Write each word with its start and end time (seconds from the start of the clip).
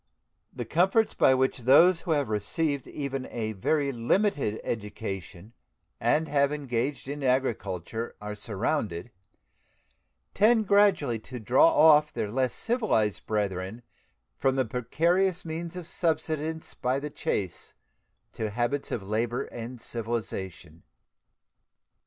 The 0.51 0.65
comforts 0.65 1.13
by 1.13 1.35
which 1.35 1.59
those 1.59 2.01
who 2.01 2.11
have 2.13 2.27
received 2.27 2.87
even 2.87 3.27
a 3.29 3.51
very 3.51 3.91
limited 3.91 4.59
education 4.63 5.53
and 5.99 6.27
have 6.27 6.51
engaged 6.51 7.07
in 7.07 7.21
agriculture 7.21 8.15
are 8.19 8.33
surrounded 8.33 9.11
tend 10.33 10.67
gradually 10.67 11.19
to 11.19 11.39
draw 11.39 11.67
off 11.69 12.11
their 12.11 12.31
less 12.31 12.55
civilized 12.55 13.27
brethren 13.27 13.83
from 14.39 14.55
the 14.55 14.65
precarious 14.65 15.45
means 15.45 15.75
of 15.75 15.87
subsistence 15.87 16.73
by 16.73 16.99
the 16.99 17.11
chase 17.11 17.75
to 18.33 18.49
habits 18.49 18.91
of 18.91 19.03
labor 19.03 19.43
and 19.43 19.79
civilization. 19.79 20.81